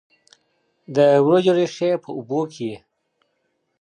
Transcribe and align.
د 0.95 0.97
وریجو 1.25 1.53
ریښې 1.57 1.91
په 2.03 2.09
اوبو 2.17 2.39
کې 2.53 2.59
وي. 2.69 2.75